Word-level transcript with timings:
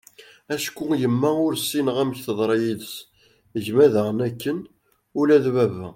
acku 0.55 0.83
yemma 1.01 1.31
ur 1.45 1.53
ssineγ 1.57 1.97
amek 2.01 2.19
teḍṛa 2.25 2.55
yid-s, 2.63 2.95
gma 3.65 3.85
diγen 3.93 4.19
akken, 4.27 4.57
ula 5.19 5.37
d 5.43 5.45
baba 5.55 5.89